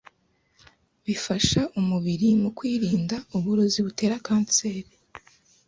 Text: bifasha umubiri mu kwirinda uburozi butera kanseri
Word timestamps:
bifasha 1.05 1.61
umubiri 1.79 2.27
mu 2.41 2.49
kwirinda 2.57 3.15
uburozi 3.37 3.79
butera 3.85 4.15
kanseri 4.25 4.91